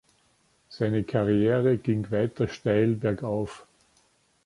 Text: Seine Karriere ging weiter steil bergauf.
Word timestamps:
Seine 0.67 1.03
Karriere 1.03 1.77
ging 1.77 2.09
weiter 2.09 2.47
steil 2.47 2.95
bergauf. 2.95 3.67